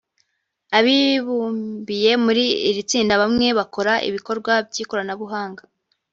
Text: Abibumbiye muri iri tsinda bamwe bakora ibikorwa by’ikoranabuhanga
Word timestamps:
Abibumbiye 0.77 2.11
muri 2.25 2.45
iri 2.69 2.81
tsinda 2.89 3.13
bamwe 3.21 3.47
bakora 3.59 3.93
ibikorwa 4.09 4.53
by’ikoranabuhanga 4.67 5.63